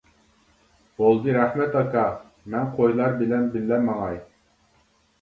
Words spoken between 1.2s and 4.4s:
رەھمەت ئاكا، مەن قويلار بىلەن بىللە ماڭاي.